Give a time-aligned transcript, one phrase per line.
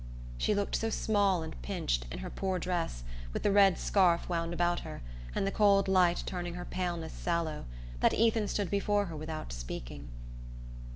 [0.39, 3.03] She looked so small and pinched, in her poor dress,
[3.33, 5.03] with the red scarf wound about her,
[5.35, 7.65] and the cold light turning her paleness sallow,
[7.99, 10.09] that Ethan stood before her without speaking.